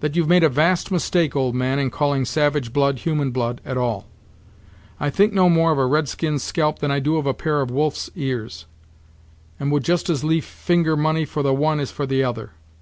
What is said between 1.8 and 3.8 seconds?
calling savage blood human blood, at